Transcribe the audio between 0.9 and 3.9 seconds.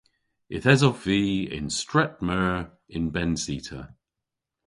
vy y'n stret meur y'n benncita.